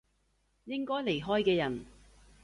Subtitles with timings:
[0.63, 1.85] 應該離開嘅人